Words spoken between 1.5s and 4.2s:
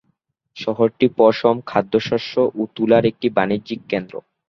খাদ্যশস্য ও তুলার একটি বাণিজ্যিক কেন্দ্র।